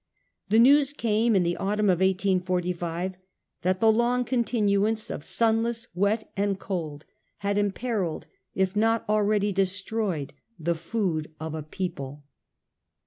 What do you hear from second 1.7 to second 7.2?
of 1845 that the long continuance of sunless wet and cold